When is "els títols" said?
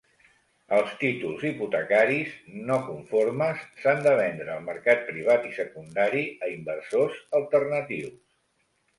0.75-1.43